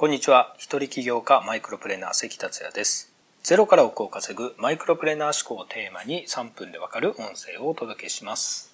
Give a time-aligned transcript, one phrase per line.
[0.00, 0.54] こんにちは。
[0.58, 3.12] 一人起業家マイクロプレーナー関達也です。
[3.42, 8.72] ゼロから億を稼ぐマイクロプレーナー思考をテーマに3分でわかる音声をお届けします。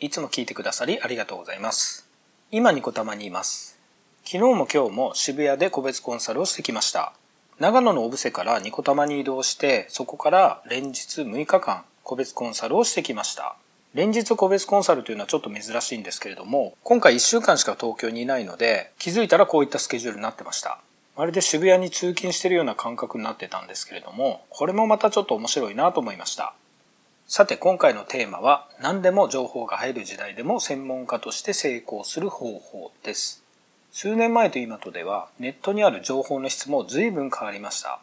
[0.00, 2.08] いつも聞いてくださりありがとうございます。
[2.50, 3.78] 今ニコタマにいます。
[4.24, 7.12] 昨日も今日も渋谷で個別コンサルをしてきました。
[7.58, 13.56] 長野の小布施からニコタマに移動して、そこから連日6日間個別コンサルをしてきました。
[13.94, 20.78] 連日個別コンサルというのはちょっと珍しいんですけれども、今回1週間しか東京にいないので、気づいたらこういったスケジュールになってました。
[21.14, 26.54] まるで渋谷に通勤しているような感覚になってたんですけれども、これもまたちょっと面白いなと思いました。
[27.26, 33.44] さて今回のテーマは、何でも情報が入る時代でも専門家として成功する方法です。
[33.90, 38.00] 数年前と今とでは、ネットにある情報の質も随分変わりました。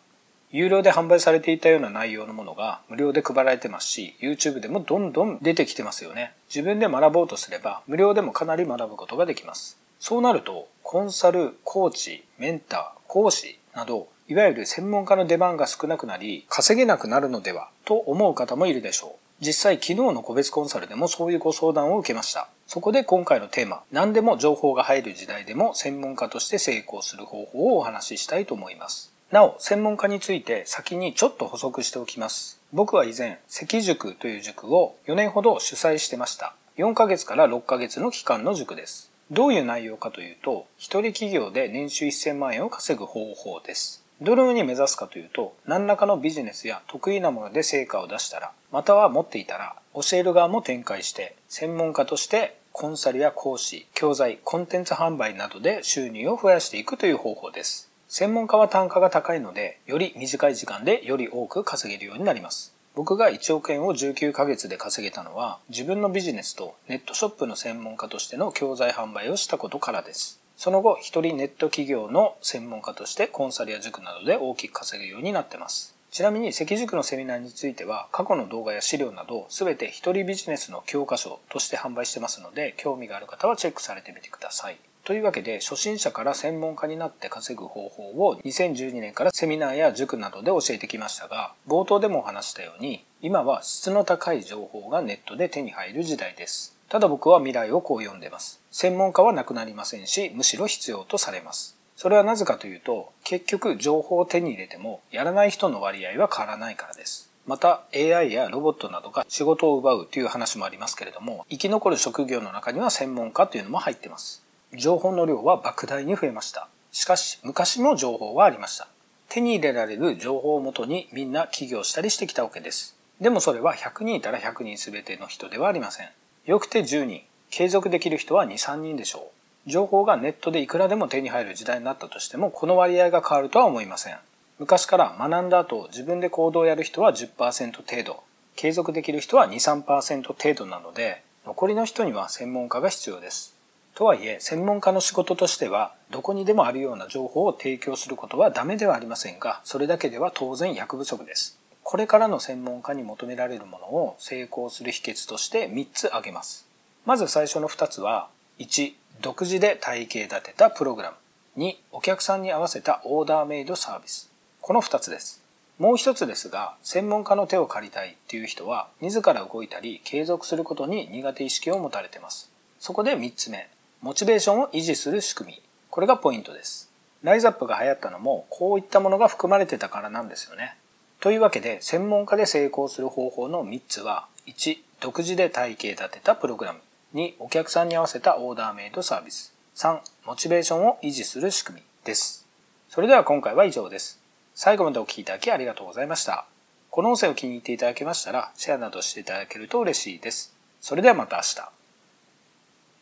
[0.52, 6.34] 有料で販売されていたような内容のものが無料で配られてますし、YouTube でもどんどん出てきてますよね。
[6.48, 9.77] 自分で学ぼうとすれば、無料でもかなり学ぶことができます。
[9.99, 19.45] そうなると、コンサル、コーチ、メンター、講師など、いわゆる専門家の出番が少なくなり、稼げなくなるのではと思う方もいるでしょう。
[19.45, 22.50] 実際昨日の個別コンサルでもそういうご相談を受けました。
[22.67, 29.13] そこで今回のテーマ、何でも情報が入る時代でも専門家として成功する方法をお話ししたいと思います。
[29.31, 32.59] なお、専門家について先にちょっと補足しておきます。
[32.73, 36.55] 僕は以前、関塾という塾を4年ほど主催してました。
[36.77, 39.11] 4ヶ月から6ヶ月の期間の塾です。
[39.30, 44.03] どういう内容かというと、一人企業で年収1000万円を稼ぐ方法です。
[44.19, 57.88] どのように目指すかというと、何らかのビジネスや得意なもので成果を出したら、または持っていたら、教える側も展開して、専門家としてコンサルや講師、教材、コンテンツ販売などで収入を増やしていくという方法です。
[58.11, 62.73] 専門家は単価が高いので、より短い時間でより多く稼げるようになります。
[62.95, 70.41] 僕が1億円を19ヶ月で稼げたのは、自分のビジネスとネットショップの専門家としての教材販売をしたことからです。
[70.57, 75.95] その後、一人ネット企業の専門家としてコンサルや塾などで大きく稼げるようになってます。
[76.09, 84.79] ちなみに、関塾のセミナーについては、過去の動画や資料など、すべて一人ビジネスの教科書として販売してますので、興味がある方はチェックされてみてください。
[85.09, 96.78] というわけで、初心者から専門家になって稼ぐ方法を2012年からセミナーや塾などで教えてきましたが、冒頭でもお話したように、今は質の高い情報がネットで手に入る時代です。
[96.90, 98.62] ただ僕は未来をこう読んでます。
[98.70, 101.76] 専門家はなくなりませんし、むしろ必要とされます。
[101.96, 107.31] それはなぜかというと、結局情報を手に入れても、やらない人の割合は変わらないからです。
[107.47, 114.47] また AI やロボットなどが仕事を奪うという話もありますけれども、生き残る職業の中には専門家というのも入ってます。
[114.74, 116.68] 情報の量は莫大に増えました。
[116.91, 118.88] しかし、昔も情報はありました。
[119.28, 122.96] 手に入れられる情報をもとにみんな起業したりしてきたわけです。
[123.19, 126.09] でもそれは100人いたら100人全ての人ではありません。
[126.46, 129.31] よくて10人、継続できる人は2、3人でしょ
[129.68, 129.69] う。
[129.69, 134.18] 情報がネットでいくらでも手に入る時代になったとしても、この割合が変わるとは思いません。
[134.58, 138.24] 昔から学んだ後、自分で行動をやる人は10%程度、
[138.56, 143.59] 継続できる人は2、3%程度なので、残りの人には専門家が必要です。
[143.99, 151.59] とはいえ、専門家の仕事としては、どこにでもあるような情報を提供することはダメではありませんが、それだけでは当然役不足です。
[151.83, 156.65] これからの専門家に求められるものを成功する秘訣として3つ挙げます。
[157.05, 158.29] まず最初の2つは、
[158.59, 161.17] 1、独自で体系立てたプログラム。
[161.61, 164.31] 2、お客さんに合わせたオーダーメイドサービス。
[164.61, 165.43] この2つです。
[165.77, 172.49] もう一つですが、専門家の手を借りたいっていう人は、自ら動いたり継続することに苦手意識を持たれてます。
[172.79, 173.67] そこで3つ目、
[174.01, 175.61] モチベーションを維持する仕組み。
[175.89, 176.89] これがポイントです。
[177.21, 180.77] ライズアップが流行ったのも、こういったものが含まれてたからなんですよね。
[181.19, 186.79] というわけで、専門家で成功する方法の3つは、1、独自で体系立てたプログラム。
[187.13, 189.53] 2、お客さんに合わせたオーダーメイドサービス。
[189.75, 192.47] 3、モチベーションを維持する仕組みです。
[192.87, 194.21] それでは今回は以上です。
[194.55, 196.45] 最後までお聴きいただきありがとうございました。
[196.89, 200.55] この音声を気に入っていただけましたら、シェアなどしていただけると嬉しいです。
[200.79, 201.78] それではまた明日。